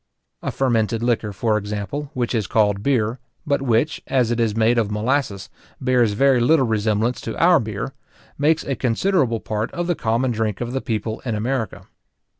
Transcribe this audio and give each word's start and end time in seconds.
A 0.41 0.49
fermented 0.49 1.03
liquor, 1.03 1.31
for 1.31 1.59
example, 1.59 2.09
which 2.15 2.33
is 2.33 2.47
called 2.47 2.81
beer, 2.81 3.19
but 3.45 3.61
which, 3.61 4.01
as 4.07 4.31
it 4.31 4.39
is 4.39 4.55
made 4.57 4.79
of 4.79 4.89
molasses, 4.89 5.47
bears 5.79 6.13
very 6.13 6.39
little 6.39 6.65
resemblance 6.65 7.21
to 7.21 7.37
our 7.37 7.59
beer, 7.59 7.93
makes 8.35 8.63
a 8.63 8.75
considerable 8.75 9.39
part 9.41 9.69
of 9.73 9.85
the 9.85 9.93
common 9.93 10.31
drink 10.31 10.59
of 10.59 10.71
the 10.71 10.81
people 10.81 11.19
in 11.23 11.35
America. 11.35 11.85